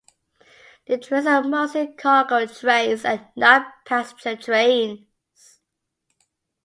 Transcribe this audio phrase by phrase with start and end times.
[0.87, 5.59] The trains are mostly cargo trains and not passenger trains.